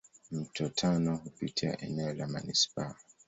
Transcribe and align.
Mto 0.31 0.69
Tana 0.69 1.15
hupitia 1.15 1.77
eneo 1.81 2.13
la 2.13 2.27
manispaa. 2.27 2.95